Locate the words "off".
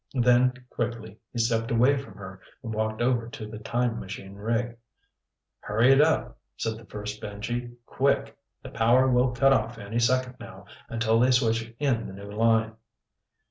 9.53-9.77